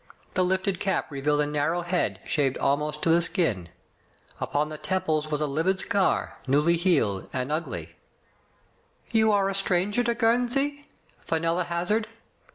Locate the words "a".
1.41-1.45, 5.41-5.45, 9.47-9.53